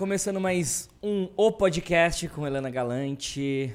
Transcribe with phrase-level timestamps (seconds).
[0.00, 3.70] Começando mais um O Podcast com Helena Galante,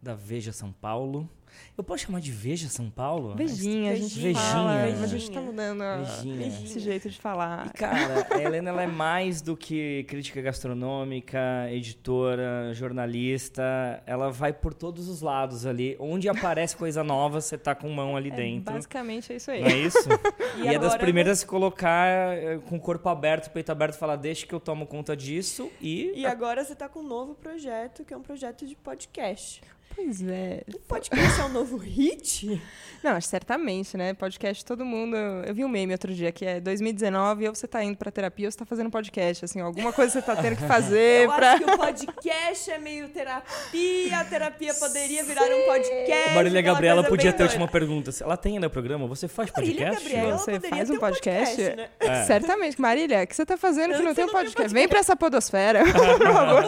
[0.00, 1.28] da Veja São Paulo.
[1.76, 3.34] Eu posso chamar de Veja São Paulo?
[3.34, 4.34] Vejinha, a gente Vejinha.
[4.34, 5.04] fala, Vejinha.
[5.04, 6.46] a gente tá mudando Vejinha.
[6.46, 7.66] esse jeito de falar.
[7.66, 11.38] E, cara, a Helena ela é mais do que crítica gastronômica,
[11.70, 14.02] editora, jornalista.
[14.06, 15.96] Ela vai por todos os lados ali.
[15.98, 18.72] Onde aparece coisa nova, você tá com mão ali É, dentro.
[18.72, 19.60] basicamente é isso aí.
[19.62, 19.98] Não é isso?
[20.62, 24.16] e, é das primeiras a se colocar eh, com o corpo aberto, peito aberto, falar,
[24.16, 26.12] deixa que eu tomo conta disso e.
[26.14, 29.60] E agora você tá com um novo projeto, que é um projeto de podcast.
[29.94, 30.62] Pois é.
[30.74, 32.60] O podcast é um novo hit?
[33.02, 34.14] Não, acho certamente, né?
[34.14, 35.14] Podcast, todo mundo.
[35.46, 38.46] Eu vi um meme outro dia que é 2019, ou você tá indo pra terapia
[38.46, 39.44] ou você tá fazendo podcast.
[39.44, 41.52] Assim, alguma coisa você tá tendo que fazer Eu pra.
[41.52, 46.34] acho que o podcast é meio terapia, a terapia poderia virar um podcast.
[46.34, 47.52] Marília aquela Gabriela podia ter a doida.
[47.52, 48.10] última pergunta.
[48.22, 49.06] Ela tem ainda programa?
[49.06, 50.14] Você faz Marília podcast?
[50.14, 51.60] Gabriela Você faz um podcast?
[51.62, 51.88] né?
[52.00, 52.24] É.
[52.24, 52.80] Certamente.
[52.80, 54.72] Marília, o que você tá fazendo que não tem um tem podcast?
[54.72, 56.64] Vem pra essa podosfera, por favor.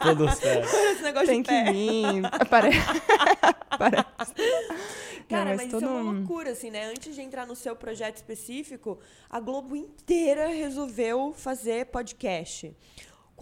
[0.00, 0.66] Todos certo.
[0.74, 1.70] Esse negócio Tem de que pé.
[1.72, 2.22] vir.
[2.48, 2.78] Parece.
[3.78, 4.34] Parece.
[5.28, 6.84] Cara, Não, mas, todo isso é uma um- loucura, assim, né?
[6.86, 8.98] Antes de entrar no seu projeto específico,
[9.30, 12.74] a Globo inteira resolveu fazer podcast.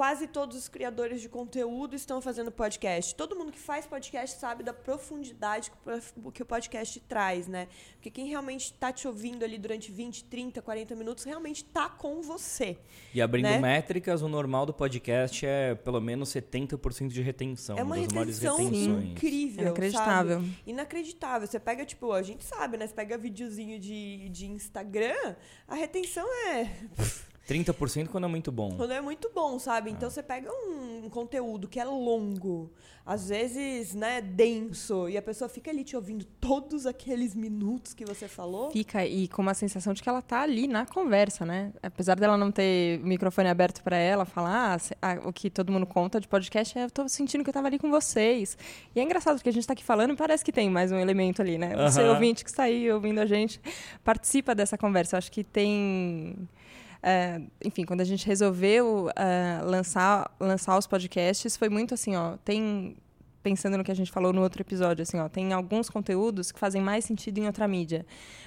[0.01, 3.15] Quase todos os criadores de conteúdo estão fazendo podcast.
[3.15, 5.71] Todo mundo que faz podcast sabe da profundidade
[6.33, 7.69] que o podcast traz, né?
[7.97, 12.23] Porque quem realmente está te ouvindo ali durante 20, 30, 40 minutos realmente tá com
[12.23, 12.79] você.
[13.13, 13.59] E abrindo Né?
[13.59, 17.77] métricas, o normal do podcast é pelo menos 70% de retenção.
[17.77, 19.65] é uma retenção incrível.
[19.67, 20.41] Inacreditável.
[20.41, 20.59] sabe?
[20.67, 21.47] Inacreditável.
[21.47, 22.87] Você pega, tipo, a gente sabe, né?
[22.87, 25.37] Você pega videozinho de, de Instagram,
[25.69, 26.71] a retenção é
[27.49, 28.77] 30% quando é muito bom.
[28.77, 29.91] Quando é muito bom, sabe?
[29.91, 32.71] Então você pega um, conteúdo que é longo,
[33.05, 38.05] às vezes, né, denso, e a pessoa fica ali te ouvindo todos aqueles minutos que
[38.05, 38.71] você falou.
[38.71, 41.73] Fica e com uma sensação de que ela tá ali na conversa, né?
[41.83, 45.73] Apesar dela não ter o microfone aberto para ela falar, ah, ah, o que todo
[45.73, 48.57] mundo conta de podcast é eu tô sentindo que eu tava ali com vocês.
[48.95, 50.97] E é engraçado porque a gente tá aqui falando e parece que tem mais um
[50.97, 51.75] elemento ali, né?
[51.91, 52.13] Você Aham.
[52.13, 53.61] ouvinte que está aí ouvindo a gente,
[54.05, 55.17] participa dessa conversa.
[55.17, 56.49] Eu acho que tem
[57.03, 62.37] é, enfim, quando a gente resolveu é, lançar, lançar os podcasts, foi muito assim, ó,
[62.45, 62.97] tem
[63.43, 66.59] pensando no que a gente falou no outro episódio, assim, ó, tem alguns conteúdos que
[66.59, 68.05] fazem mais sentido em outra mídia.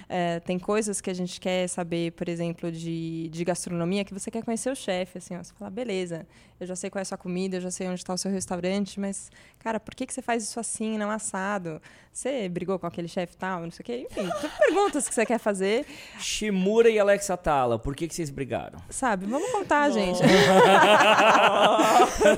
[0.08, 4.30] É, tem coisas que a gente quer saber, por exemplo, de, de gastronomia, que você
[4.30, 6.26] quer conhecer o chefe, assim, ó, você fala, beleza,
[6.60, 8.30] eu já sei qual é a sua comida, eu já sei onde está o seu
[8.30, 11.80] restaurante, mas, cara, por que, que você faz isso assim, não assado?
[12.12, 14.06] Você brigou com aquele chefe tal, não sei o quê?
[14.10, 14.28] Enfim,
[14.58, 15.84] perguntas que você quer fazer,
[16.18, 18.78] Shimura e Alex Atala, por que, que vocês brigaram?
[18.88, 19.26] sabe?
[19.26, 20.20] Vamos contar, gente.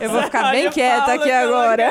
[0.01, 1.91] eu vou ficar bem quieta aqui agora.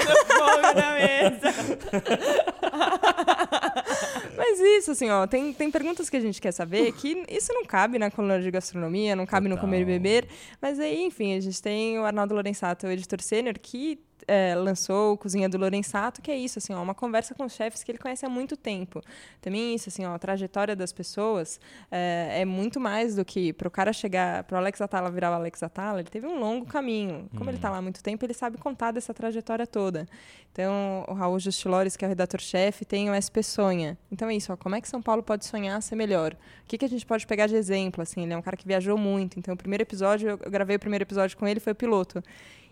[4.38, 7.64] Mas isso, assim, ó, tem, tem perguntas que a gente quer saber que isso não
[7.66, 9.68] cabe na coluna de gastronomia, não cabe no Total.
[9.68, 10.28] comer e beber.
[10.62, 15.18] Mas aí, enfim, a gente tem o Arnaldo Lorenzato, o editor sênior, que é, lançou
[15.18, 18.26] Cozinha do Lorenzato, que é isso, assim, ó, uma conversa com chefes que ele conhece
[18.26, 19.02] há muito tempo.
[19.42, 21.60] Também isso, assim, ó, a trajetória das pessoas
[21.92, 25.32] é, é muito mais do que para o cara chegar, para o Alex Atala virar
[25.32, 27.30] o Alex Atala, ele teve um longo caminho.
[27.38, 30.08] Como ele está lá há muito tempo, ele sabe contar dessa trajetória toda.
[30.52, 33.98] Então, o Raul Justilores, que é o redator-chefe, tem o SP Sonha.
[34.12, 36.34] Então é isso, ó, como é que São Paulo pode sonhar ser melhor?
[36.34, 38.02] O que, que a gente pode pegar de exemplo?
[38.02, 39.38] Assim, ele é um cara que viajou muito.
[39.38, 42.24] Então, o primeiro episódio, eu gravei o primeiro episódio com ele, foi o piloto.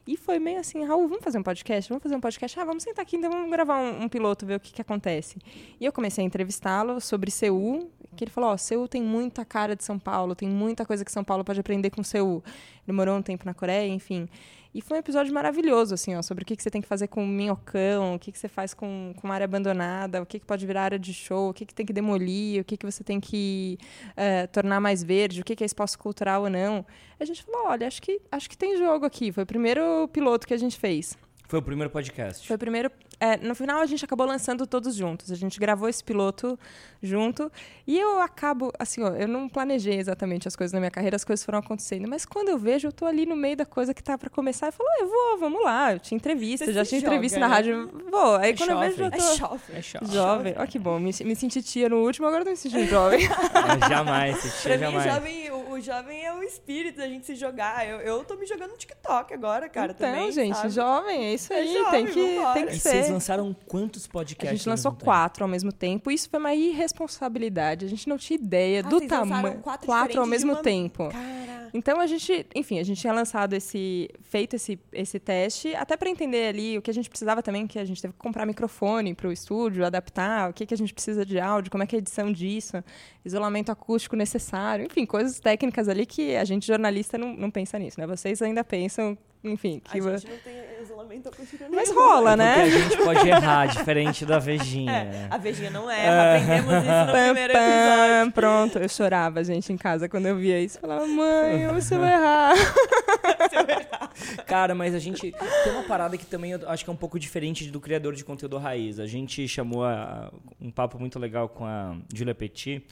[0.05, 1.87] E foi meio assim, Raul, vamos fazer um podcast?
[1.89, 2.59] Vamos fazer um podcast?
[2.59, 5.37] Ah, vamos sentar aqui, então vamos gravar um, um piloto, ver o que, que acontece.
[5.79, 9.75] E eu comecei a entrevistá-lo sobre Seul, que ele falou, ó, Seul tem muita cara
[9.75, 12.43] de São Paulo, tem muita coisa que São Paulo pode aprender com Seul.
[12.87, 14.27] Ele morou um tempo na Coreia, enfim.
[14.73, 17.07] E foi um episódio maravilhoso, assim, ó, sobre o que, que você tem que fazer
[17.07, 20.45] com minhocão, o que, que você faz com, com uma área abandonada, o que, que
[20.45, 23.03] pode virar área de show, o que, que tem que demolir, o que, que você
[23.03, 23.77] tem que
[24.17, 26.83] eh, tornar mais verde, o que, que é espaço cultural ou não.
[27.19, 29.31] A gente falou, olha, acho que, acho que tem jogo aqui.
[29.31, 31.15] Foi o primeiro piloto que a gente fez.
[31.47, 32.47] Foi o primeiro podcast.
[32.47, 32.91] Foi o primeiro.
[33.19, 35.31] é, no final a gente acabou lançando todos juntos.
[35.31, 36.57] A gente gravou esse piloto
[37.01, 37.51] junto.
[37.85, 41.23] E eu acabo, assim, ó, eu não planejei exatamente as coisas na minha carreira, as
[41.23, 42.07] coisas foram acontecendo.
[42.07, 44.67] Mas quando eu vejo, eu tô ali no meio da coisa que tá pra começar,
[44.67, 45.93] eu falo, ah, eu vou, vamos lá.
[45.93, 47.53] Eu tinha entrevista, Você já tinha joga, entrevista na né?
[47.55, 47.91] rádio.
[48.09, 48.35] Vou.
[48.37, 49.19] Aí É quando eu vejo, eu jovem.
[49.19, 49.25] tô.
[49.25, 49.59] É jovem.
[49.75, 50.11] É chato.
[50.11, 52.85] Jovem, ó que bom, me, me senti tia no último, agora eu tô me sentindo
[52.87, 53.19] jovem.
[53.25, 53.29] É,
[53.89, 55.13] jamais, tia, Pra mim, o jamais.
[55.13, 55.42] jovem,
[55.73, 57.87] o, jovem é o espírito da gente se jogar.
[57.87, 60.69] Eu, eu tô me jogando no TikTok agora, cara, então, também, gente, sabe?
[60.69, 62.53] jovem, é isso É aí, jovem, tem, que, vambora.
[62.53, 62.89] tem que E ser.
[62.89, 64.57] vocês lançaram quantos A podcasts?
[64.59, 65.05] gente lançou ao mesmo tempo?
[65.05, 66.11] quatro ao mesmo tempo.
[66.11, 67.85] Isso foi uma irresponsabilidade.
[67.85, 69.59] A gente não tinha ideia Ah, do tamanho.
[69.61, 71.09] quatro Quatro ao mesmo uma- tempo.
[71.09, 75.97] Cara, Então a gente, enfim, a gente tinha lançado esse, feito esse, esse teste, até
[75.97, 78.45] para entender ali o que a gente precisava também, que a gente teve que comprar
[78.45, 81.87] microfone para o estúdio, adaptar, o que, que a gente precisa de áudio, como é
[81.87, 82.83] que é a edição disso,
[83.25, 87.99] isolamento acústico necessário, enfim, coisas técnicas ali que a gente jornalista não, não pensa nisso,
[87.99, 88.05] né?
[88.05, 92.53] Vocês ainda pensam, enfim, que a gente não tem isolamento acústico Mas rola, É né?
[92.63, 94.91] Porque a gente pode errar, diferente da Vejinha.
[94.91, 98.31] É, a Vejinha não erra, aprendemos isso no Pam, primeiro pam, episódio.
[98.33, 100.79] pronto, eu chorava, gente, em casa quando eu via isso.
[100.79, 102.53] Falava, mãe, eu se eu errar.
[104.45, 105.31] Cara, mas a gente
[105.63, 108.23] tem uma parada que também eu acho que é um pouco diferente do criador de
[108.23, 108.99] conteúdo raiz.
[108.99, 110.31] A gente chamou a-
[110.61, 112.83] um papo muito legal com a Julia Petit.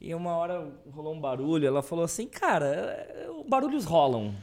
[0.00, 4.34] E uma hora rolou um barulho, ela falou assim, cara, é, barulhos rolam.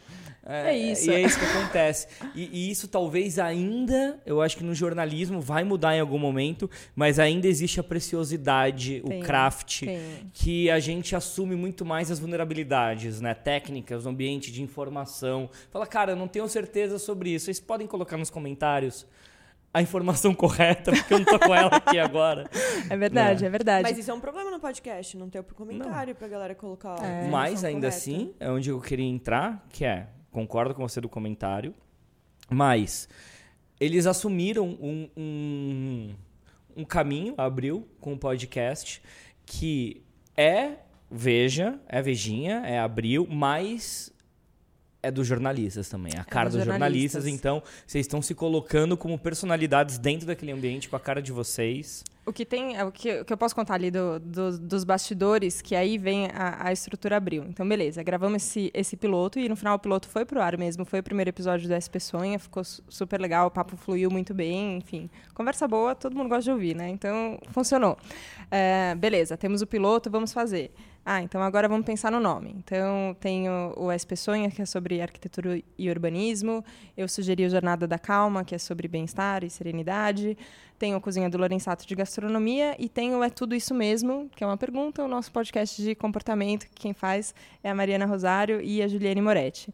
[0.44, 1.10] É isso.
[1.10, 2.08] E é isso que acontece.
[2.34, 6.70] E, e isso talvez ainda, eu acho que no jornalismo vai mudar em algum momento,
[6.96, 10.02] mas ainda existe a preciosidade, Tem, o craft, tem.
[10.34, 13.34] que a gente assume muito mais as vulnerabilidades, né?
[13.34, 15.50] Técnicas, o ambiente de informação.
[15.70, 17.46] Fala, cara, eu não tenho certeza sobre isso.
[17.46, 19.06] Vocês podem colocar nos comentários
[19.74, 22.50] a informação correta, porque eu não tô com ela aqui agora.
[22.90, 23.84] É verdade, é, verdade.
[23.84, 27.02] Mas isso é um problema no podcast, não ter o comentário pra galera colocar.
[27.02, 27.28] a É.
[27.30, 27.96] Mas ainda correta.
[27.96, 31.74] assim, é onde eu queria entrar, que é, concordo com você do comentário,
[32.50, 33.08] mas
[33.80, 36.16] eles assumiram um, um,
[36.78, 39.02] um caminho, abriu com o podcast,
[39.46, 40.02] que
[40.36, 40.78] é
[41.10, 44.14] Veja, é Vejinha, é Abril, mas
[45.04, 47.24] é dos jornalistas também, a cara dos dos jornalistas.
[47.24, 47.28] jornalistas.
[47.28, 52.04] Então, vocês estão se colocando como personalidades dentro daquele ambiente com a cara de vocês.
[52.24, 54.84] O que tem, é o que, o que eu posso contar ali do- do- dos
[54.84, 57.44] bastidores, que aí vem a, a estrutura abril.
[57.50, 60.86] Então, beleza, gravamos esse, esse piloto e no final o piloto foi pro ar mesmo,
[60.86, 64.36] foi o primeiro episódio do SP Sonha, ficou su- super legal, o papo fluiu muito
[64.36, 65.10] bem, enfim.
[65.34, 66.90] Conversa boa, todo mundo gosta de ouvir, né?
[66.90, 67.98] Então, funcionou.
[68.52, 70.72] É, beleza, temos o piloto, vamos fazer.
[71.04, 72.54] Ah, então agora vamos pensar no nome.
[72.58, 76.64] Então, tem o, SP Sonha, que é sobre arquitetura e urbanismo.
[76.96, 80.38] Eu sugeri o Jornada da Calma, que é sobre bem-estar e serenidade.
[80.78, 82.76] Tem o Cozinha do Lorenzato de Gastronomia.
[82.78, 85.96] E tem o É Tudo Isso Mesmo, que é uma pergunta, o nosso podcast de
[85.96, 87.34] comportamento, que quem faz
[87.64, 89.74] é a Mariana Rosário e a Juliane Moretti.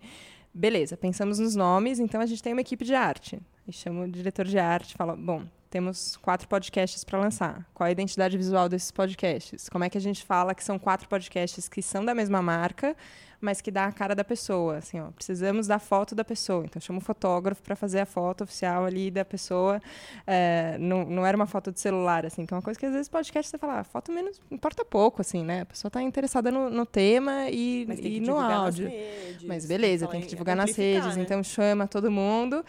[0.54, 3.38] Beleza, pensamos nos nomes, então a gente tem uma equipe de arte.
[3.68, 7.66] E chama o diretor de arte e fala: bom, temos quatro podcasts para lançar.
[7.74, 9.68] Qual a identidade visual desses podcasts?
[9.70, 12.96] Como é que a gente fala que são quatro podcasts que são da mesma marca,
[13.40, 14.78] mas que dá a cara da pessoa?
[14.78, 16.64] Assim, ó, precisamos da foto da pessoa.
[16.66, 19.80] Então, chama um fotógrafo para fazer a foto oficial ali da pessoa.
[20.26, 22.94] É, não, não era uma foto de celular, assim, que é uma coisa que às
[22.94, 25.62] vezes podcast você fala, ah, foto menos importa pouco, assim, né?
[25.62, 28.60] A pessoa está interessada no, no tema e, Mas tem e que no divulgar nas
[28.60, 28.90] áudio.
[28.90, 31.22] redes, Mas beleza, tem que em- divulgar nas redes, né?
[31.24, 32.66] então chama todo mundo.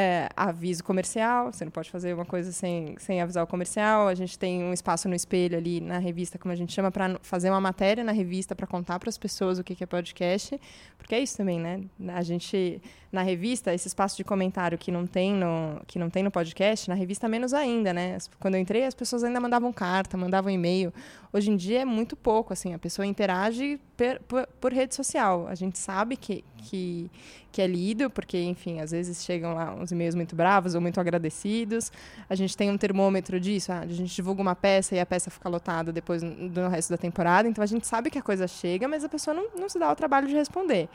[0.00, 4.06] É, aviso comercial, você não pode fazer uma coisa sem, sem avisar o comercial.
[4.06, 7.18] A gente tem um espaço no espelho ali na revista, como a gente chama, para
[7.20, 10.60] fazer uma matéria na revista para contar para as pessoas o que que é podcast.
[10.96, 11.80] Porque é isso também, né?
[12.14, 16.22] A gente, na revista, esse espaço de comentário que não tem no, que não tem
[16.22, 18.18] no podcast, na revista menos ainda, né?
[18.38, 20.92] Quando eu entrei, as pessoas ainda mandavam carta, mandavam e-mail.
[21.32, 25.46] Hoje em dia é muito pouco, assim, a pessoa interage per- por, por rede social.
[25.48, 27.10] A gente sabe que, que,
[27.50, 31.00] que é lido, porque, enfim, às vezes chegam lá uns e-mails muito bravos ou muito
[31.00, 31.90] agradecidos.
[32.28, 35.30] A gente tem um termômetro disso, ah, a gente divulga uma peça e a peça
[35.30, 37.48] fica lotada depois no resto da temporada.
[37.48, 39.90] Então a gente sabe que a coisa chega, mas a pessoa não, não se dá
[39.90, 40.90] o trabalho de responder.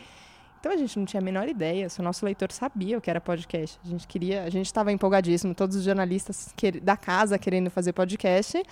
[0.64, 3.10] Então a gente não tinha a menor ideia se o nosso leitor sabia o que
[3.10, 3.78] era podcast.
[3.84, 7.92] A gente queria, a gente estava empolgadíssimo, todos os jornalistas que- da casa querendo fazer
[7.92, 8.64] podcast.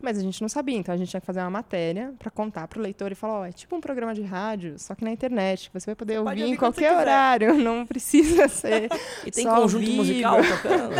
[0.00, 2.66] Mas a gente não sabia, então a gente tinha que fazer uma matéria para contar
[2.66, 5.10] para o leitor e falar: ó, é tipo um programa de rádio, só que na
[5.10, 8.88] internet, que você vai poder Pode ouvir ouvir em qualquer quiser." horário, não precisa ser.
[9.26, 9.96] E tem conjunto vivo.
[9.98, 10.94] musical tocando.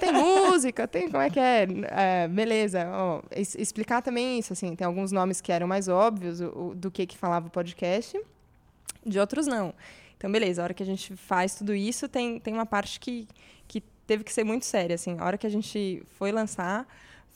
[0.00, 2.84] tem música, tem como é que é, É, beleza.
[2.90, 6.90] ó, explicar também isso, assim, tem alguns nomes que eram mais óbvios o- o- do
[6.90, 8.18] que que falava o podcast,
[9.08, 9.74] de outros não.
[10.16, 13.28] Então, beleza, a hora que a gente faz tudo isso, tem, tem uma parte que,
[13.66, 15.16] que teve que ser muito séria, assim.
[15.18, 16.86] A hora que a gente foi lançar,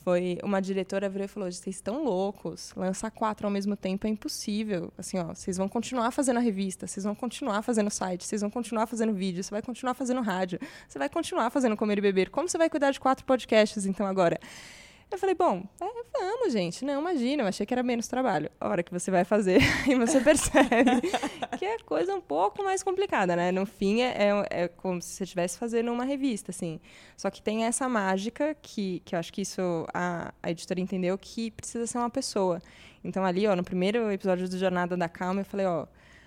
[0.02, 4.10] foi uma diretora virou e falou: vocês estão loucos, lançar quatro ao mesmo tempo é
[4.10, 4.92] impossível.
[4.98, 8.50] Assim, ó, vocês vão continuar fazendo a revista, vocês vão continuar fazendo site, vocês vão
[8.50, 12.30] continuar fazendo vídeo, você vai continuar fazendo rádio, você vai continuar fazendo comer e beber.
[12.30, 14.40] Como você vai cuidar de quatro podcasts, então, agora?
[15.14, 15.84] Eu falei, bom, é,
[16.18, 16.84] vamos, gente.
[16.84, 18.50] Não, imagina, eu achei que era menos trabalho.
[18.60, 21.00] A hora que você vai fazer, aí você percebe
[21.58, 23.52] que é coisa um pouco mais complicada, né?
[23.52, 26.80] No fim, é, é, é como se você estivesse fazendo uma revista, assim.
[27.16, 31.16] Só que tem essa mágica que, que eu acho que isso a, a editora entendeu
[31.18, 32.60] que precisa ser uma pessoa.
[33.04, 35.86] Então, ali, ó, no primeiro episódio do Jornada da Calma, eu falei, ó,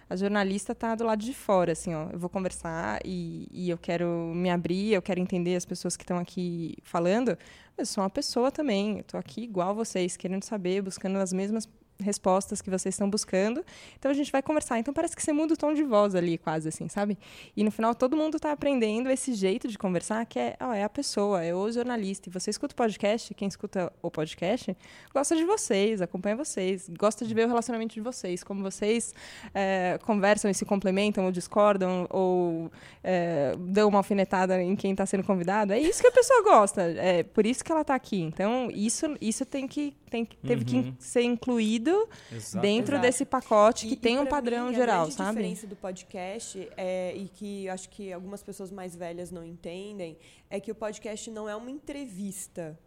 [0.10, 2.10] a jornalista tá do lado de fora, assim, ó.
[2.12, 6.04] Eu vou conversar e, e eu quero me abrir, eu quero entender as pessoas que
[6.04, 7.38] estão aqui falando.
[7.78, 9.00] Eu sou uma pessoa também.
[9.00, 11.68] Eu tô aqui igual vocês, querendo saber, buscando as mesmas
[12.00, 13.64] respostas que vocês estão buscando.
[13.98, 14.80] Então a gente vai conversar.
[14.80, 17.18] Então parece que você muda o tom de voz ali, quase assim, sabe?
[17.56, 20.84] E no final todo mundo está aprendendo esse jeito de conversar, que é, ó, é
[20.84, 22.30] a pessoa, é o jornalista.
[22.30, 24.76] E você escuta o podcast, quem escuta o podcast
[25.14, 29.14] gosta de vocês, acompanha vocês, gosta de ver o relacionamento de vocês, como vocês
[29.54, 32.72] é, conversam e se complementam ou discordam ou
[33.04, 35.74] é, dão uma alfinetada em quem está sendo convidado.
[35.74, 36.82] É isso que a pessoa gosta.
[36.82, 38.22] É por isso que ela está aqui.
[38.22, 40.94] Então isso, isso tem que, tem, teve uhum.
[40.94, 41.85] que ser incluído
[42.32, 42.62] Exato.
[42.62, 43.08] dentro Exato.
[43.08, 45.30] desse pacote que e, tem e um padrão mim, geral, a sabe?
[45.30, 50.18] A diferença do podcast é, e que acho que algumas pessoas mais velhas não entendem
[50.50, 52.78] é que o podcast não é uma entrevista.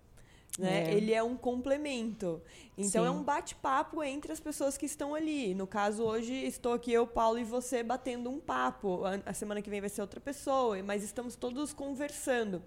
[0.59, 0.91] Né?
[0.91, 0.95] É.
[0.95, 2.43] Ele é um complemento.
[2.77, 3.09] Então Sim.
[3.09, 5.55] é um bate-papo entre as pessoas que estão ali.
[5.55, 9.03] No caso, hoje estou aqui eu, Paulo e você batendo um papo.
[9.25, 12.61] A semana que vem vai ser outra pessoa, mas estamos todos conversando.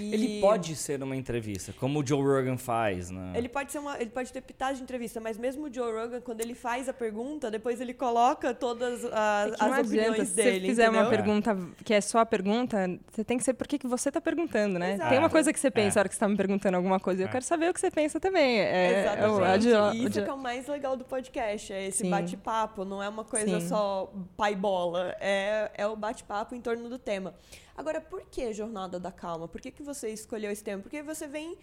[0.00, 0.14] E...
[0.14, 3.32] Ele pode ser uma entrevista, como o Joe Rogan faz, né?
[3.34, 6.20] Ele pode ser uma, ele pode ter pitagem de entrevista, mas mesmo o Joe Rogan,
[6.20, 10.52] quando ele faz a pergunta, depois ele coloca todas as, é as opiniões se dele.
[10.52, 11.00] Se você fizer entendeu?
[11.02, 14.20] uma pergunta que é só a pergunta, você tem que ser por que você está
[14.20, 14.94] perguntando, né?
[14.94, 15.10] Exato.
[15.10, 15.94] Tem uma coisa que você pensa é.
[15.96, 17.30] na hora que você está me perguntando alguma coisa, eu é.
[17.30, 18.60] quero saber o que você pensa também.
[18.60, 19.68] É, Exatamente.
[19.68, 23.02] É o, o, Isso que é o mais legal do podcast, é esse bate-papo, não
[23.02, 23.68] é uma coisa Sim.
[23.68, 27.34] só pai bola, é, é o bate-papo em torno do tema.
[27.76, 29.48] Agora, por que Jornada da Calma?
[29.48, 30.82] Por que, que você escolheu esse tema?
[30.82, 31.56] Porque você vem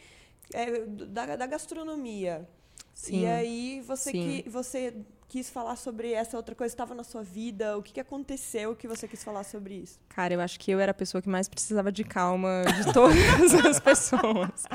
[0.53, 2.47] é, da, da gastronomia.
[2.93, 3.21] Sim.
[3.21, 4.93] E aí você, que, você
[5.29, 7.77] quis falar sobre essa outra coisa estava na sua vida?
[7.77, 9.99] O que, que aconteceu que você quis falar sobre isso?
[10.09, 13.53] Cara, eu acho que eu era a pessoa que mais precisava de calma de todas
[13.63, 14.65] as pessoas.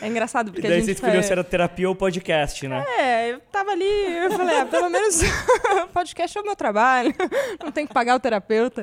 [0.00, 2.84] É engraçado porque e daí a gente você escolheu se era terapia ou podcast, né?
[2.98, 5.20] É, eu tava ali, eu falei, ah, pelo menos
[5.94, 7.14] podcast é o meu trabalho,
[7.62, 8.82] não tem que pagar o terapeuta.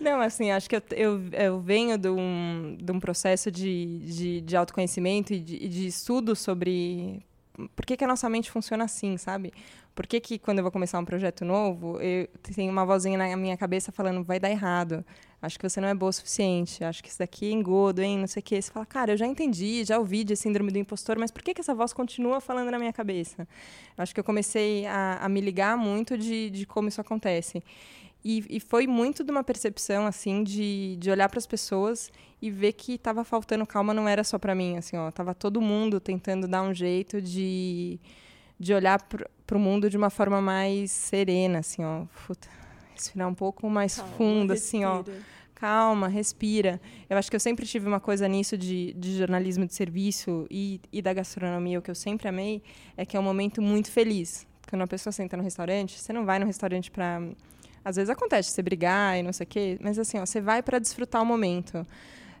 [0.00, 4.40] Não, assim, acho que eu, eu, eu venho de um, de um processo de, de,
[4.40, 7.22] de autoconhecimento e de, de estudo sobre
[7.74, 9.52] por que, que a nossa mente funciona assim, sabe?
[9.94, 13.34] Por que, que quando eu vou começar um projeto novo, eu tenho uma vozinha na
[13.36, 15.04] minha cabeça falando, vai dar errado.
[15.40, 16.84] Acho que você não é boa o suficiente.
[16.84, 18.18] Acho que isso daqui é engodo, hein?
[18.18, 18.60] Não sei o quê.
[18.60, 21.54] Você fala, cara, eu já entendi, já ouvi de síndrome do impostor, mas por que,
[21.54, 23.48] que essa voz continua falando na minha cabeça?
[23.96, 27.62] Acho que eu comecei a, a me ligar muito de, de como isso acontece.
[28.28, 32.10] E, e, foi muito de uma percepção assim de, de olhar para as pessoas
[32.42, 35.60] e ver que estava faltando calma não era só para mim assim ó tava todo
[35.60, 38.00] mundo tentando dar um jeito de
[38.58, 39.00] de olhar
[39.46, 42.04] para o mundo de uma forma mais serena, assim, ó.
[42.26, 42.48] Puta,
[42.94, 44.88] respirar um pouco mais Calma, fundo, respira.
[44.88, 45.22] assim, ó.
[45.54, 46.80] Calma, respira.
[47.08, 50.80] Eu acho que eu sempre tive uma coisa nisso de, de jornalismo de serviço e,
[50.92, 52.62] e da gastronomia, o que eu sempre amei
[52.96, 54.46] é que é um momento muito feliz.
[54.68, 57.22] Quando uma pessoa senta no restaurante, você não vai no restaurante para
[57.86, 60.60] às vezes acontece você brigar e não sei o quê, mas assim, ó, você vai
[60.60, 61.86] para desfrutar o momento.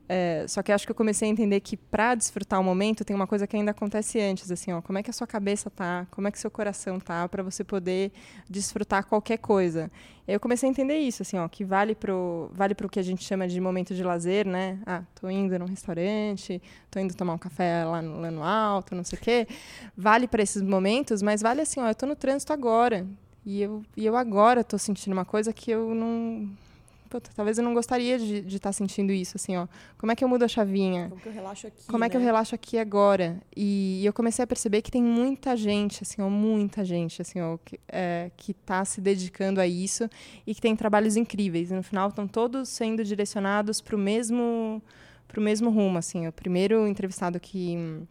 [0.08, 3.14] É, só que acho que eu comecei a entender que para desfrutar o momento tem
[3.14, 6.04] uma coisa que ainda acontece antes, assim, ó, como é que a sua cabeça tá,
[6.10, 8.10] como é que seu coração tá, para você poder
[8.50, 9.88] desfrutar qualquer coisa.
[10.26, 13.22] Eu comecei a entender isso, assim, ó, que vale pro vale pro que a gente
[13.22, 14.80] chama de momento de lazer, né?
[14.84, 16.60] Ah, tô indo num restaurante,
[16.90, 19.46] tô indo tomar um café lá no, lá no alto, não sei o quê.
[19.96, 23.06] Vale para esses momentos, mas vale assim, ó, eu tô no trânsito agora.
[23.46, 26.50] E eu, e eu agora tô sentindo uma coisa que eu não
[27.06, 29.66] puta, talvez eu não gostaria de estar tá sentindo isso, assim, ó.
[29.96, 31.08] Como é que eu mudo a chavinha?
[31.08, 32.06] Como que eu relaxo aqui, Como né?
[32.06, 32.26] é que eu né?
[32.26, 33.40] relaxo aqui agora?
[33.56, 37.40] E, e, eu comecei a perceber que tem muita gente, assim, ó, muita gente, assim,
[37.40, 40.10] ó, que, é, que tá se dedicando a isso
[40.46, 41.70] e que tem trabalhos incríveis.
[41.70, 44.82] E no final estão todos sendo direcionados para o mesmo,
[45.28, 46.26] pro mesmo rumo, assim.
[46.26, 48.02] O primeiro entrevistado que,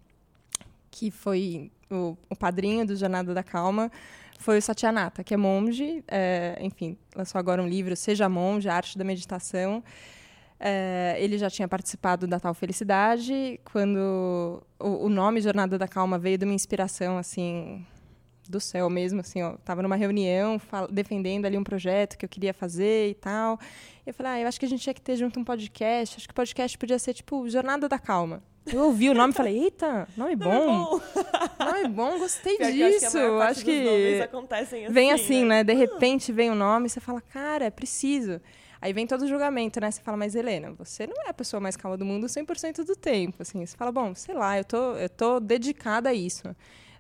[0.89, 3.92] que foi o, o padrinho do Jornada da Calma
[4.39, 8.75] foi o Satyanata, que é monge, é, enfim, lançou agora um livro, Seja Monge, a
[8.75, 9.84] Arte da Meditação.
[10.60, 16.18] É, ele já tinha participado da Tal Felicidade, quando o, o, nome Jornada da Calma
[16.18, 17.86] veio de uma inspiração, assim,
[18.50, 20.60] do céu mesmo, assim, ó, tava numa reunião
[20.90, 23.60] defendendo ali um projeto que eu queria fazer e tal.
[24.06, 26.18] E eu falei, ah, eu acho que a gente tinha que ter junto um podcast,
[26.18, 28.44] acho que o podcast podia ser, tipo, Jornada da Calma.
[28.66, 30.50] Eu ouvi o nome e falei, eita, nome bom.
[30.50, 31.02] Nome bom,
[31.64, 33.12] nome bom gostei Pior disso.
[33.12, 35.58] Que acho que, que acontecem assim, vem assim, né?
[35.58, 35.64] né?
[35.64, 38.42] De repente vem o nome e você fala, cara, é preciso.
[38.82, 39.90] Aí vem todo o julgamento, né?
[39.90, 42.96] Você fala, mas Helena, você não é a pessoa mais calma do mundo 100% do
[42.96, 43.42] tempo.
[43.42, 46.56] Assim, você fala, bom, sei lá, eu tô, eu tô dedicada a isso.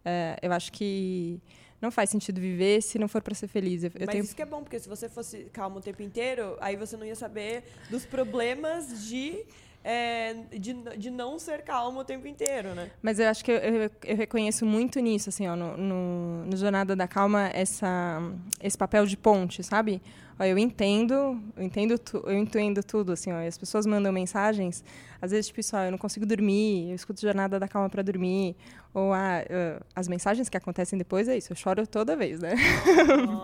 [0.05, 1.41] É, eu acho que
[1.81, 3.83] não faz sentido viver se não for para ser feliz.
[3.83, 4.23] Eu, Mas tenho...
[4.23, 7.05] isso que é bom, porque se você fosse calmo o tempo inteiro, aí você não
[7.05, 9.45] ia saber dos problemas de
[9.87, 12.89] é, de, de não ser calmo o tempo inteiro, né?
[13.03, 16.57] Mas eu acho que eu, eu, eu reconheço muito nisso, assim, ó, no, no, no,
[16.57, 18.19] Jornada da Calma, essa,
[18.59, 20.01] esse papel de ponte, sabe?
[20.37, 24.83] Ó, eu entendo, eu entendo, tu, eu entendo tudo, assim, ó, as pessoas mandam mensagens,
[25.21, 28.55] às vezes, tipo, eu não consigo dormir, eu escuto Jornada da Calma para dormir,
[28.93, 32.55] ou ah, uh, as mensagens que acontecem depois é isso, eu choro toda vez, né?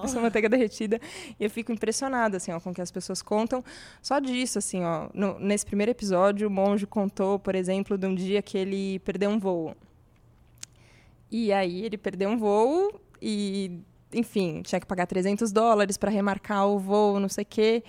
[0.03, 0.07] Oh.
[0.07, 0.99] Sou manteiga derretida,
[1.39, 3.63] e eu fico impressionada, assim, ó, com o que as pessoas contam,
[4.01, 8.13] só disso, assim, ó, no, nesse primeiro episódio, o monge contou, por exemplo, de um
[8.13, 9.75] dia que ele perdeu um voo,
[11.31, 13.79] e aí ele perdeu um voo e
[14.13, 17.83] enfim, tinha que pagar 300 dólares para remarcar o voo, não sei o quê.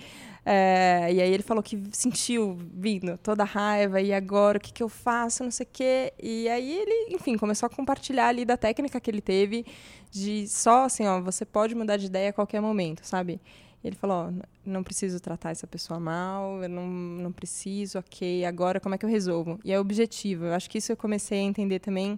[0.45, 4.73] É, e aí ele falou que sentiu vindo toda a raiva, e agora o que,
[4.73, 6.13] que eu faço, não sei o quê.
[6.21, 9.65] E aí ele, enfim, começou a compartilhar ali da técnica que ele teve
[10.11, 13.39] de só assim, ó, você pode mudar de ideia a qualquer momento, sabe?
[13.83, 18.79] Ele falou, ó, não preciso tratar essa pessoa mal, eu não, não preciso, ok, agora
[18.79, 19.59] como é que eu resolvo?
[19.63, 20.45] E é objetivo.
[20.45, 22.17] Eu acho que isso eu comecei a entender também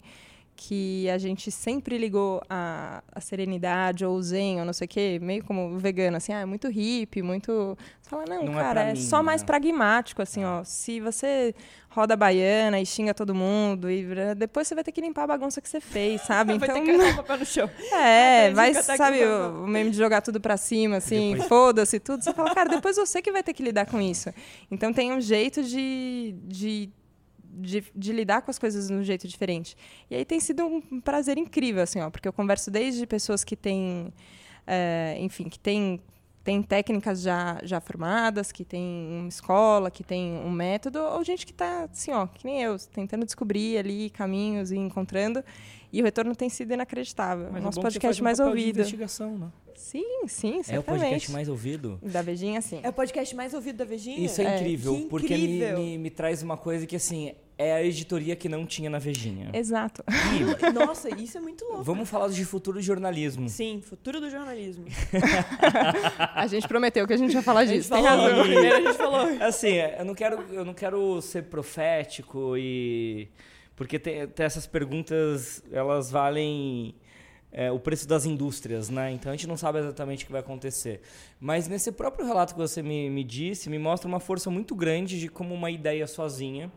[0.55, 4.87] que a gente sempre ligou a, a serenidade ou o zen ou não sei o
[4.87, 7.77] quê, meio como vegano, assim, ah, é muito hippie, muito...
[8.01, 9.47] Você fala, não, não é cara, é, é só mais né?
[9.47, 10.47] pragmático, assim, é.
[10.47, 11.53] ó, se você
[11.89, 15.27] roda a baiana e xinga todo mundo e depois você vai ter que limpar a
[15.27, 16.53] bagunça que você fez, sabe?
[16.53, 17.69] Então, vai ter então, que o papel no chão.
[17.91, 21.49] É, vai, sabe, o, o meme de jogar tudo pra cima, assim, depois...
[21.49, 24.29] foda-se tudo, você fala, cara, depois você que vai ter que lidar com isso.
[24.71, 26.89] Então tem um jeito de, de
[27.55, 29.75] de, de, lidar com as coisas de um jeito diferente.
[30.09, 33.55] E aí tem sido um prazer incrível, assim, ó, porque eu converso desde pessoas que
[33.55, 34.13] têm,
[34.67, 35.99] é, enfim, que têm
[36.45, 41.43] tem técnicas já, já formadas, que tem uma escola, que tem um método, ou gente
[41.43, 45.43] que está, assim, ó, que nem eu, tentando descobrir ali caminhos e encontrando.
[45.91, 47.49] E o retorno tem sido inacreditável.
[47.51, 48.79] Mas Nosso podcast mais um ouvido.
[48.79, 49.51] investigação, né?
[49.73, 50.75] Sim, sim, certamente.
[50.75, 51.99] É o podcast mais ouvido?
[52.03, 52.79] Da Vejinha, sim.
[52.83, 54.19] É o podcast mais ouvido da Vejinha?
[54.19, 54.55] Isso é, é.
[54.55, 58.65] incrível, porque me, me, me, traz uma coisa que, assim, é a editoria que não
[58.65, 59.49] tinha na Vejinha.
[59.53, 60.03] Exato.
[60.09, 61.83] E, Nossa, isso é muito louco.
[61.83, 63.47] Vamos falar de futuro do jornalismo.
[63.47, 64.85] Sim, futuro do jornalismo.
[66.35, 67.89] a gente prometeu que a gente ia falar disso.
[67.89, 68.43] Tem razão.
[68.43, 69.21] Primeiro a gente falou.
[69.41, 73.29] Assim, eu não quero, eu não quero ser profético e
[73.75, 76.95] porque tem, tem essas perguntas, elas valem
[77.51, 79.11] é, o preço das indústrias, né?
[79.11, 81.01] Então a gente não sabe exatamente o que vai acontecer.
[81.39, 85.17] Mas nesse próprio relato que você me, me disse, me mostra uma força muito grande
[85.17, 86.69] de como uma ideia sozinha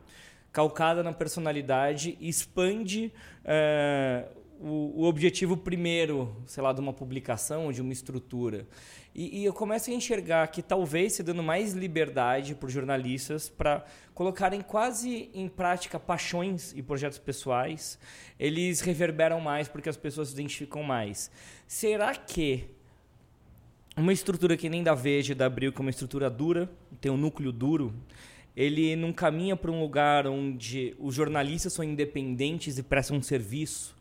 [0.53, 3.13] calcada na personalidade, expande
[3.45, 4.27] é,
[4.61, 8.67] o, o, objetivo primeiro, sei lá, de uma publicação, de uma estrutura.
[9.15, 13.49] E, e, eu começo a enxergar que talvez se dando mais liberdade para os jornalistas
[13.49, 17.99] para colocarem quase em prática paixões e projetos pessoais,
[18.39, 21.31] eles reverberam mais porque as pessoas se identificam mais.
[21.67, 22.69] Será que
[23.97, 27.11] uma estrutura que nem da Veja e da Abril, que é uma estrutura dura, tem
[27.11, 27.93] um núcleo duro,
[28.59, 33.97] ele não caminha para um lugar onde os jornalistas são independentes e prestam um serviço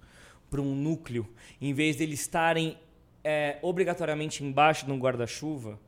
[0.50, 1.28] para um núcleo,
[1.62, 2.76] em vez de eles estarem
[3.24, 5.80] é, obrigatoriamente embaixo de um guarda-chuva.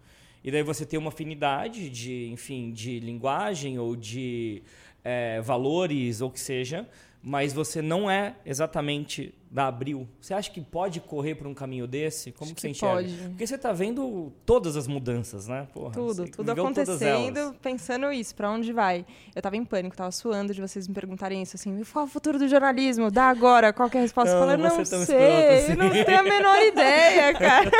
[0.43, 4.61] E daí você tem uma afinidade de, enfim, de linguagem ou de
[5.03, 6.87] é, valores ou que seja,
[7.23, 10.07] mas você não é exatamente da Abril.
[10.21, 12.31] Você acha que pode correr por um caminho desse?
[12.31, 12.95] Como que, você enxerga?
[12.95, 13.29] Pode.
[13.29, 15.67] Porque você está vendo todas as mudanças, né?
[15.73, 19.05] Porra, tudo, tudo acontecendo, pensando isso, para onde vai?
[19.35, 22.11] Eu estava em pânico, estava suando de vocês me perguntarem isso, assim, qual é o
[22.11, 23.09] futuro do jornalismo?
[23.09, 24.33] Dá agora, qual é a resposta?
[24.33, 25.75] Não, eu falei, não sei, assim.
[25.75, 27.71] não tenho a menor ideia, cara.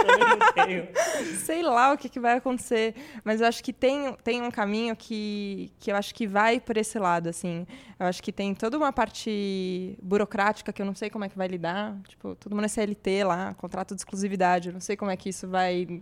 [1.45, 4.95] sei lá o que, que vai acontecer, mas eu acho que tem, tem um caminho
[4.95, 7.67] que, que eu acho que vai por esse lado, assim.
[7.99, 11.37] Eu acho que tem toda uma parte burocrática que eu não sei como é que
[11.37, 11.97] vai lidar lidar.
[12.07, 14.69] Tipo, todo mundo é CLT lá, contrato de exclusividade.
[14.69, 16.01] Eu não sei como é que isso vai.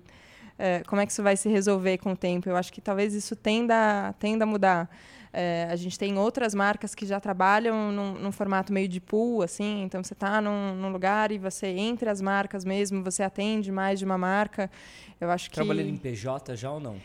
[0.59, 2.49] É, como é que isso vai se resolver com o tempo?
[2.49, 4.89] Eu acho que talvez isso tenda, tenda a mudar.
[5.33, 9.43] É, a gente tem outras marcas que já trabalham num, num formato meio de pool,
[9.43, 9.83] assim.
[9.83, 13.99] Então você está num, num, lugar e você entre as marcas mesmo, você atende mais
[13.99, 14.71] de uma marca.
[15.19, 16.97] Eu acho que trabalhando em PJ já ou não?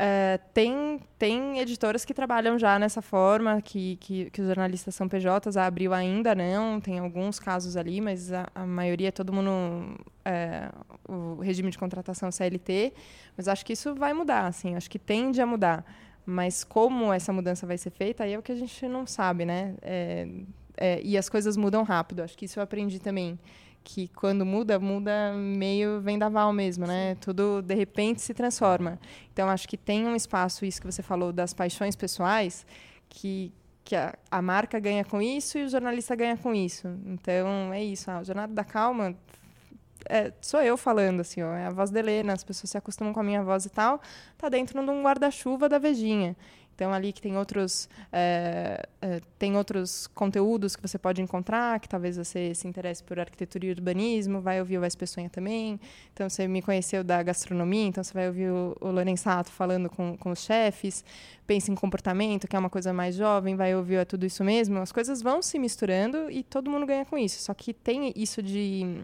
[0.00, 5.08] É, tem, tem editoras que trabalham já nessa forma, que, que, que, os jornalistas são
[5.08, 9.98] PJs, a Abril ainda não, tem alguns casos ali, mas a, a maioria, todo mundo,
[10.24, 10.70] é,
[11.08, 12.92] o regime de contratação CLT,
[13.36, 15.84] mas acho que isso vai mudar, assim, acho que tende a mudar.
[16.24, 19.44] Mas como essa mudança vai ser feita, aí é o que a gente não sabe,
[19.44, 19.74] né?
[19.82, 20.28] É,
[20.76, 23.36] é e as coisas mudam rápido, acho que isso eu aprendi também
[23.90, 27.14] que quando muda, muda meio vendaval mesmo, né?
[27.14, 27.20] Sim.
[27.22, 28.98] Tudo de repente se transforma.
[29.32, 32.66] Então acho que tem um espaço isso que você falou das paixões pessoais
[33.08, 33.50] que
[33.82, 36.86] que a, a marca ganha com isso e o jornalista ganha com isso.
[37.06, 38.10] Então é isso.
[38.10, 39.16] Ah, o Jornada da Calma
[40.06, 43.14] é, sou eu falando, assim, ó, é a voz da Helena, as pessoas se acostumam
[43.14, 44.00] com a minha voz e tal,
[44.36, 46.36] tá dentro de um guarda-chuva da Vejinha.
[46.78, 51.88] Então, ali que tem outros, é, é, tem outros conteúdos que você pode encontrar, que
[51.88, 55.80] talvez você se interesse por arquitetura e urbanismo, vai ouvir o Wes Pessoa também.
[56.14, 60.16] Então, você me conheceu da gastronomia, então você vai ouvir o, o Lorenzato falando com,
[60.16, 61.04] com os chefes.
[61.48, 64.78] Pensa em comportamento, que é uma coisa mais jovem, vai ouvir é tudo isso mesmo.
[64.78, 67.42] As coisas vão se misturando e todo mundo ganha com isso.
[67.42, 69.02] Só que tem isso de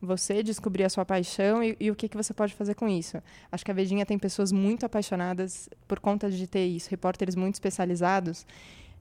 [0.00, 3.22] você descobrir a sua paixão e, e, o que, que você pode fazer com isso.
[3.52, 7.54] Acho que a Vedinha tem pessoas muito apaixonadas por conta de ter isso, repórteres muito
[7.54, 8.46] especializados.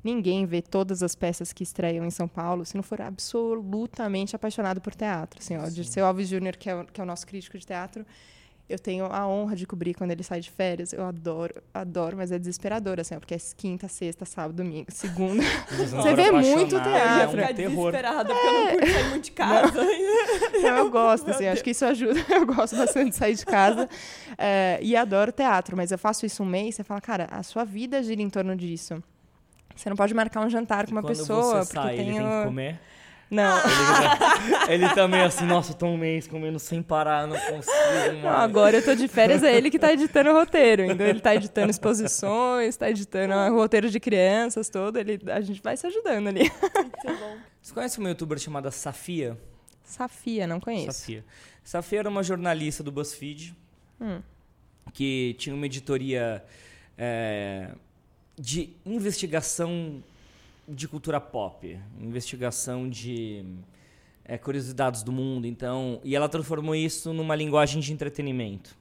[0.03, 4.79] Ninguém vê todas as peças que estreiam em São Paulo se não for absolutamente apaixonado
[4.81, 5.39] por teatro.
[5.39, 8.05] Assim, ó, de seu Alves Júnior, que, é que é o nosso crítico de teatro,
[8.69, 10.93] eu tenho a honra de cobrir quando ele sai de férias.
[10.93, 15.41] Eu adoro, adoro, mas é desesperador, assim, porque é quinta, sexta, sábado, domingo, segunda.
[15.71, 17.37] Você vê muito teatro.
[17.37, 19.79] Eu ia ficar desesperada, porque eu não curto sair muito de casa.
[20.61, 22.19] Não, eu gosto, assim, acho que isso ajuda.
[22.29, 23.89] Eu gosto bastante de sair de casa.
[24.37, 27.63] É, e adoro teatro, mas eu faço isso um mês, você fala, cara, a sua
[27.63, 29.01] vida gira em torno disso.
[29.75, 31.63] Você não pode marcar um jantar com uma pessoa.
[31.63, 32.23] Você sai, porque tem o...
[32.23, 32.79] tem que comer.
[33.29, 33.57] Não.
[34.67, 37.71] Ele, ele também assim, nossa, tô um mês comendo sem parar, não consigo.
[37.71, 38.23] Mais.
[38.23, 40.83] Não, agora eu tô de férias, é ele que tá editando o roteiro.
[40.83, 44.97] Então ele tá editando exposições, tá editando o roteiro de crianças, todo.
[44.97, 46.51] Ele, a gente vai se ajudando ali.
[46.51, 47.37] Muito bom.
[47.61, 49.37] Você conhece uma youtuber chamada Safia?
[49.83, 50.99] Safia, não conheço.
[50.99, 51.23] Safia.
[51.63, 53.55] Safia era uma jornalista do BuzzFeed
[54.01, 54.21] Hum.
[54.93, 56.43] que tinha uma editoria
[56.97, 57.69] é,
[58.37, 60.01] de investigação
[60.69, 63.43] de cultura pop, investigação de
[64.25, 68.77] é, curiosidades do mundo, então, e ela transformou isso numa linguagem de entretenimento,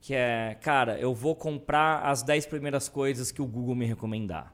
[0.00, 4.52] que é, cara, eu vou comprar as 10 primeiras coisas que o Google me recomendar.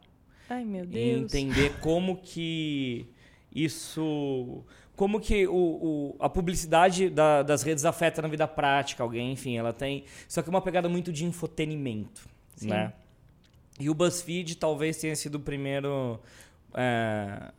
[0.48, 1.22] Ai, meu E Deus.
[1.34, 3.06] entender como que
[3.54, 4.62] isso.
[4.94, 9.56] Como que o, o- a publicidade da- das redes afeta na vida prática alguém, enfim,
[9.56, 10.04] ela tem.
[10.28, 12.68] Só que é uma pegada muito de infotenimento, Sim.
[12.68, 12.92] né?
[13.80, 16.20] E o BuzzFeed talvez tenha sido o primeiro.
[16.74, 17.52] É,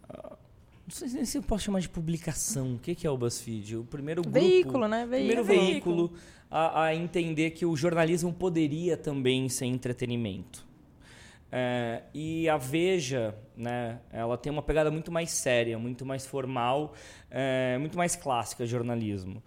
[0.86, 2.76] não sei nem se eu posso chamar de publicação.
[2.76, 3.78] O que, que é o BuzzFeed?
[3.78, 4.40] O primeiro grupo.
[4.40, 5.08] Veículo, né?
[5.08, 6.08] Primeiro Veículo.
[6.08, 6.14] veículo
[6.52, 10.66] a, a entender que o jornalismo poderia também ser entretenimento.
[11.52, 16.96] É, e a Veja, né, ela tem uma pegada muito mais séria, muito mais formal,
[17.30, 19.42] é, muito mais clássica jornalismo.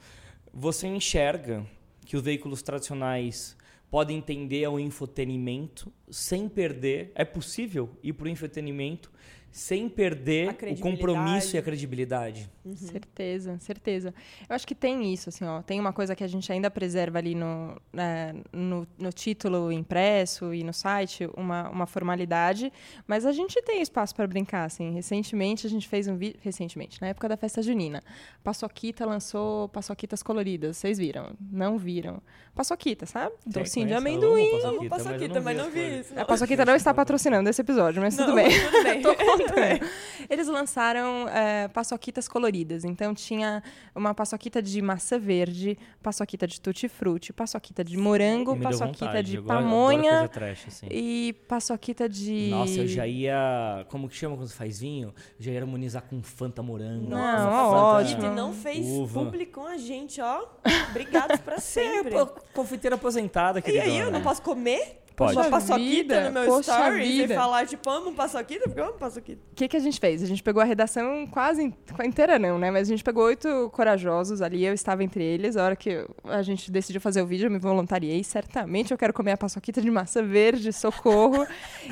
[0.54, 1.66] Você enxerga
[2.04, 3.56] que os veículos tradicionais
[3.90, 7.12] podem entender ao infotenimento sem perder.
[7.14, 9.10] É possível ir para o infotenimento
[9.56, 12.50] sem perder o compromisso e a credibilidade.
[12.74, 14.12] Certeza, certeza.
[14.46, 15.62] Eu acho que tem isso, assim, ó.
[15.62, 20.52] Tem uma coisa que a gente ainda preserva ali no, né, no, no título impresso
[20.52, 22.70] e no site, uma, uma formalidade,
[23.06, 24.92] mas a gente tem espaço para brincar, assim.
[24.92, 28.02] Recentemente a gente fez um vídeo, recentemente, na época da festa junina,
[28.44, 31.30] Paçoquita lançou paçoquitas coloridas, vocês viram?
[31.40, 32.20] Não viram?
[32.54, 33.34] Paçoquita, sabe?
[33.46, 34.60] Docinho de amendoim.
[34.60, 36.18] amo Amo Paçoquita, paçoquita, mas não vi isso.
[36.18, 38.50] A Paçoquita não está patrocinando esse episódio, mas tudo Não, bem.
[38.50, 39.45] Tudo bem.
[39.48, 39.90] Contando.
[40.28, 42.84] Eles lançaram é, paçoquitas coloridas.
[42.84, 43.62] Então tinha
[43.94, 49.42] uma paçoquita de maçã verde, paçoquita de tutti-frutti, paçoquita de morango, Me paçoquita vontade, de
[49.42, 50.86] pamonha trash, assim.
[50.90, 52.48] e paçoquita de...
[52.50, 53.84] Nossa, eu já ia.
[53.88, 55.14] Como que chama quando faz vinho?
[55.38, 57.08] Eu já ia harmonizar com Fanta morango.
[57.08, 58.16] Não, Fanta ótimo.
[58.22, 59.24] Paçoquita não fez uva.
[59.24, 60.44] público com a gente, ó.
[60.90, 62.10] Obrigados pra é sempre.
[62.12, 63.84] pô, confeiteira aposentada, E querida.
[63.84, 65.02] aí, eu não posso comer?
[65.16, 65.34] Pode.
[65.34, 67.32] Uma paçoquita vida, no meu poxa stories vida.
[67.32, 68.64] e falar, tipo, amo paçoquita?
[68.64, 69.40] Porque eu amo paçoquita.
[69.50, 70.22] O que, que a gente fez?
[70.22, 71.74] A gente pegou a redação quase in-
[72.04, 72.70] inteira, não, né?
[72.70, 75.56] Mas a gente pegou oito corajosos ali, eu estava entre eles.
[75.56, 78.22] A hora que a gente decidiu fazer o vídeo, eu me voluntariei.
[78.22, 81.46] Certamente eu quero comer a paçoquita de maçã verde, socorro.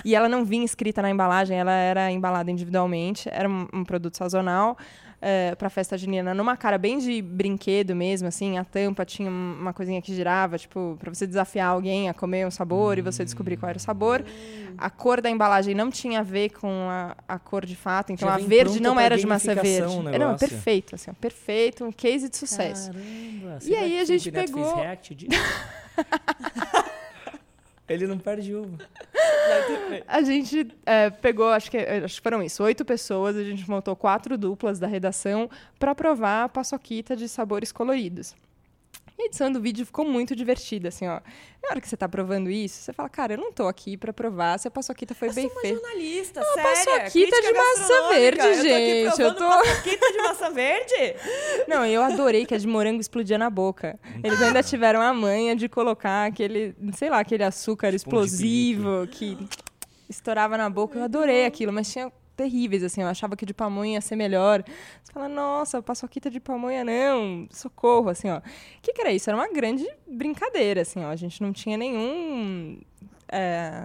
[0.04, 3.28] e ela não vinha escrita na embalagem, ela era embalada individualmente.
[3.32, 4.76] Era um, um produto sazonal.
[5.26, 9.56] É, para festa junina, numa cara bem de brinquedo mesmo, assim, a tampa tinha um-
[9.58, 13.24] uma coisinha que girava, tipo, para você desafiar alguém a comer um sabor e você
[13.24, 14.22] descobrir qual era o sabor.
[14.76, 18.28] A cor da embalagem não tinha a ver com a, a cor de fato, então
[18.28, 20.08] Já a verde não pra era de gamificação verde.
[20.08, 22.90] o É, Não, é perfeito, assim, perfeito, um case de sucesso.
[22.92, 25.30] Caramba, E aí a gente pegou- react disso?
[27.88, 28.78] Ele não perde uva.
[30.08, 33.94] A gente é, pegou, acho que, acho que foram isso, oito pessoas, a gente montou
[33.94, 38.34] quatro duplas da redação para provar a paçoquita de sabores coloridos.
[39.16, 41.20] E a edição do vídeo ficou muito divertida, assim, ó.
[41.62, 44.12] Na hora que você tá provando isso, você fala, cara, eu não tô aqui para
[44.12, 45.78] provar se a paçoquita foi Eu bem sou uma feita.
[45.80, 46.70] jornalista, Uma séria.
[46.70, 50.50] paçoquita crítica de maçã verde, eu tô aqui gente, eu provando tô- paçoquita de maçã
[50.50, 51.14] verde?
[51.68, 53.98] Não, eu adorei que a de morango explodia na boca.
[54.22, 59.38] Eles ainda tiveram a manha de colocar aquele, sei lá, aquele açúcar Tipo explosivo que
[60.08, 60.98] estourava na boca.
[60.98, 63.02] Eu adorei aquilo, mas tinha terríveis, assim.
[63.02, 64.62] Eu achava que de pamonha ia ser melhor.
[65.02, 68.38] Você fala, nossa, paçoquita de pamonha não, socorro, assim, ó.
[68.38, 68.42] O
[68.82, 69.30] que, que era isso?
[69.30, 71.08] Era uma grande brincadeira, assim, ó.
[71.08, 72.78] A gente não tinha nenhum...
[73.28, 73.84] é,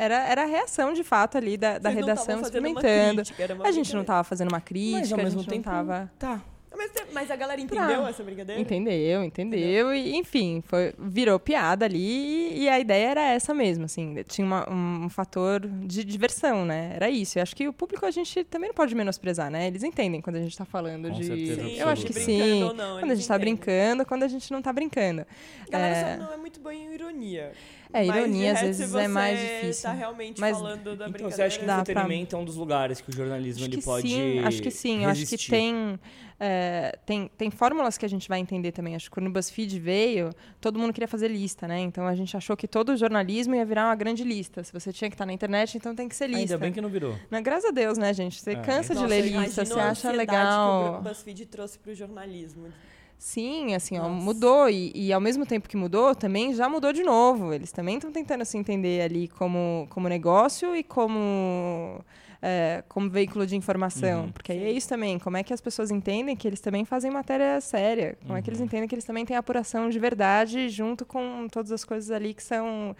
[0.00, 3.22] era, era a reação de fato ali da, da redação experimentando.
[3.22, 5.68] crítica, A gente não tava fazendo uma crítica, Mas a gente tempo.
[5.68, 6.10] não tava.
[6.18, 6.40] Tá.
[6.80, 8.60] Mas, mas a galera entendeu Pra- essa brincadeira?
[8.60, 9.94] Entendeu, entendeu.
[9.94, 14.14] E, enfim, foi, virou piada ali e a ideia era essa mesmo, assim.
[14.26, 16.92] Tinha uma- um, fator de diversão, né?
[16.96, 17.38] Era isso.
[17.38, 19.66] Eu acho que o público a gente também não pode menosprezar, né?
[19.66, 21.24] Eles entendem quando a gente tá falando Com de.
[21.26, 22.62] certeza Sim, eu acho que brincando sim.
[22.64, 23.54] ou não, quando a eles gente tá entendem.
[23.56, 25.26] brincando, quando a gente não tá brincando.
[25.68, 26.16] A galera É.
[26.16, 27.52] só não é muito boa em ironia.
[27.92, 29.82] É, de ironia às resto, vezes é mais você difícil.
[29.82, 31.30] tá realmente Mas- falando da Então brincadeira...
[31.36, 33.70] você acha que o Dá pra- entretenimento é um dos lugares que o jornalismo Acho
[33.70, 35.04] ele que pode sim, acho que sim.
[35.04, 35.98] Eu acho que tem,
[36.38, 38.94] é, tem, tem fórmulas que a gente vai entender também.
[38.94, 41.80] Acho que quando o BuzzFeed veio, todo mundo queria fazer lista, né?
[41.80, 44.62] Então a gente achou que todo o jornalismo ia virar uma grande lista.
[44.64, 46.40] Se você tinha que estar na internet, então tem que ser lista.
[46.54, 47.14] Ainda bem que não virou.
[47.30, 48.40] Não, graças a Deus, né, gente?
[48.40, 48.56] Você É.
[48.56, 50.94] cansa de Nossa, ler eu lista, você acha legal.
[50.94, 52.68] que o BuzzFeed trouxe pro jornalismo.
[53.20, 54.70] Sim, assim, ó, mudou.
[54.70, 57.52] E, e ao mesmo tempo que mudou, também já mudou de novo.
[57.52, 62.00] Eles também estão tentando se entender ali como, como negócio e como,
[62.40, 64.22] é, como veículo de informação.
[64.22, 64.32] Uhum.
[64.32, 65.18] Porque aí é isso também.
[65.18, 68.16] Como é que as pessoas entendem que eles também fazem matéria séria?
[68.22, 68.54] Como é que Uhum.
[68.54, 72.32] eles entendem que eles também têm apuração de verdade junto com todas as coisas ali
[72.32, 72.96] que são.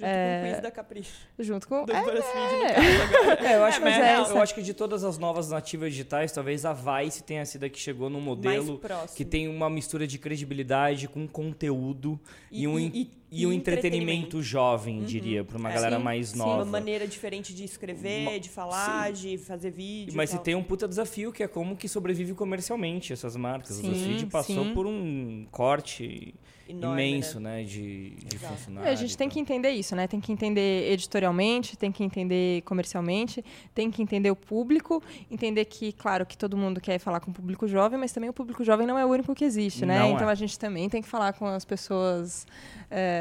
[0.00, 0.40] Junto É.
[0.42, 1.12] com o quiz da Capricho.
[1.38, 1.84] Junto com.
[1.86, 3.46] Do É, BuzzFeed, agora.
[3.50, 6.32] É, eu acho, mas que, é eu acho que de todas as novas nativas digitais,
[6.32, 8.80] talvez a Vice tenha sido a que chegou num modelo
[9.14, 12.18] que tem uma mistura de credibilidade com conteúdo
[12.50, 14.00] e, E- um, e- e- um e entretenimento
[14.36, 14.42] entretenimento.
[14.42, 15.74] jovem, diria, para uma É.
[15.74, 16.38] galera Sim, mais sim.
[16.38, 16.62] nova.
[16.62, 20.14] Uma maneira diferente de escrever, Uma- de falar, de fazer vídeo.
[20.16, 20.44] Mas e você tal.
[20.44, 23.76] tem um puta desafio que é como que sobrevive comercialmente essas marcas.
[23.76, 24.74] Sim, o BuzzFeed passou sim.
[24.74, 26.34] por um corte
[26.68, 27.56] Enorme, imenso, né?
[27.58, 28.54] né, de, de Exato.
[28.54, 28.88] funcionário.
[28.88, 30.06] É, a gente e tem que entender isso, né?
[30.06, 35.92] Tem que entender editorialmente, tem que entender comercialmente, tem que entender o público, entender que,
[35.92, 38.86] claro, que todo mundo quer falar com o público jovem, mas também o público jovem
[38.86, 39.98] não é o único que existe, né?
[39.98, 40.32] Não então é.
[40.32, 42.46] a gente também tem que falar com as pessoas
[42.88, 43.19] é,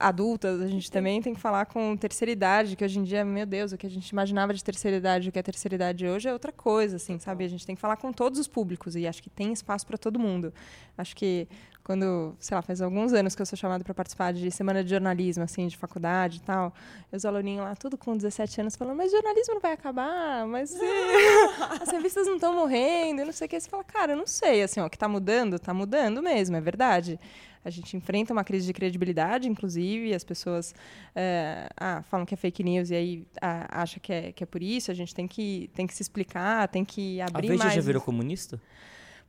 [0.00, 3.44] adultas, a gente também tem que falar com terceira idade, que hoje em dia, meu
[3.44, 6.26] Deus, o que a gente imaginava de terceira idade, o que é terceira idade hoje
[6.26, 7.44] é outra coisa, assim, sabe?
[7.44, 9.98] A gente tem que falar com todos os públicos e acho que tem espaço para
[9.98, 10.54] todo mundo.
[10.96, 11.46] Acho que
[11.84, 14.90] quando, sei lá, faz alguns anos que eu sou chamada para participar de semana de
[14.90, 16.72] jornalismo, assim, de faculdade e tal,
[17.12, 21.82] os aluninhos lá, tudo com 17 anos, falando, mas jornalismo não vai acabar, mas eh,
[21.82, 23.60] as revistas não estão morrendo, e não sei o que.
[23.60, 26.56] Você fala, cara, eu não sei, assim, ó, o que está mudando, está mudando mesmo,
[26.56, 27.18] é verdade.
[27.64, 30.74] A gente enfrenta uma crise de credibilidade, inclusive, as pessoas
[31.14, 34.46] eh, ah, falam que é fake news e aí ah, acha que é, que é
[34.46, 34.90] por isso.
[34.90, 37.74] A gente tem que, tem que se explicar, tem que A abrir Veja mais.
[37.74, 38.60] já virou comunista?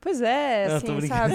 [0.03, 1.33] Pois é, Não, assim, sabe?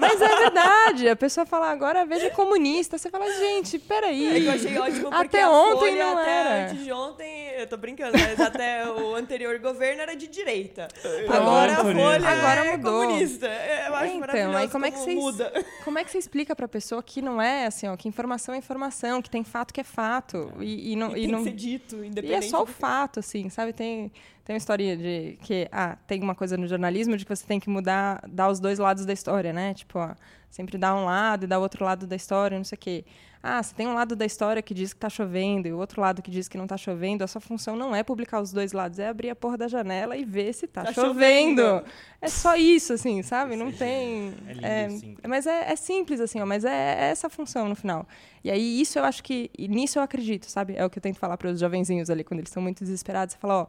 [0.00, 1.08] Mas é verdade.
[1.08, 2.96] A pessoa fala, agora veja comunista.
[2.96, 4.36] Você fala, gente, peraí.
[4.36, 6.70] É que eu achei ótimo porque Até ontem Folha, não até era.
[6.70, 10.86] antes de ontem, eu tô brincando, mas até o anterior governo era de direita.
[11.02, 11.76] Pronto, Agora a.
[11.76, 13.02] Folha Agora é mudou.
[13.08, 13.46] comunista.
[13.48, 15.64] É, Eu acho Então, maravilhoso aí como é que vocês- muda.
[15.84, 18.58] Como é que você explica pra pessoa que não é assim, ó, que informação é
[18.58, 21.50] informação, que tem fato que é fato e, e não E e tem não que
[21.50, 23.72] ser dito, e é independente só o fato, assim, sabe?
[23.72, 24.12] Tem
[24.50, 27.60] tem uma história de que ah, tem uma coisa no jornalismo de que você tem
[27.60, 29.74] que mudar, dar os dois lados da história, né?
[29.74, 30.12] Tipo, ó,
[30.50, 33.04] sempre dar um lado e dar o outro lado da história, não sei o quê.
[33.40, 36.00] Ah, você tem um lado da história que diz que tá chovendo e o outro
[36.00, 37.22] lado que diz que não tá chovendo.
[37.22, 40.16] A sua função não é publicar os dois lados, é abrir a porra da janela
[40.16, 41.62] e ver se tá, Tá chovendo.
[41.62, 41.84] chovendo.
[42.20, 43.54] É só isso, assim, sabe?
[43.54, 44.34] Não tem.
[44.48, 45.18] É lindo é, simples.
[45.28, 48.04] mas é, é simples, assim, ó, mas é, é essa função no final.
[48.42, 49.48] E aí, isso eu acho que.
[49.56, 50.74] Nisso eu acredito, sabe?
[50.76, 53.34] É o que eu tento falar para os jovenzinhos ali, quando eles estão muito desesperados.
[53.34, 53.66] Você fala, ó,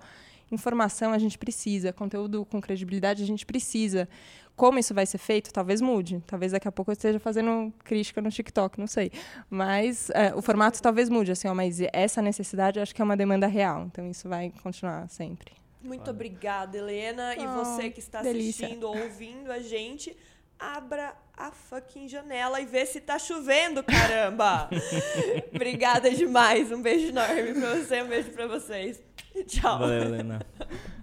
[0.52, 4.08] informação a gente precisa, conteúdo com credibilidade a gente precisa.
[4.56, 6.22] Como isso vai ser feito, talvez mude.
[6.28, 9.12] Talvez daqui a pouco eu esteja fazendo crítica no TikTok, não sei.
[9.50, 13.06] Mas é, o formato talvez mude, assim, ó, mas essa necessidade eu acho que é
[13.06, 13.86] uma demanda real.
[13.86, 15.54] Então isso vai continuar sempre.
[15.82, 17.36] Muito obrigada, Helena.
[17.36, 18.66] e Oh, você que está delícia.
[18.68, 20.16] assistindo ou ouvindo a gente,
[20.60, 24.70] abra a fucking janela e vê se tá chovendo, caramba!
[25.56, 26.72] obrigada demais.
[26.72, 29.02] Um beijo enorme pra você, um beijo pra vocês.
[29.48, 29.80] Tchau.
[29.80, 30.40] Valeu, Helena.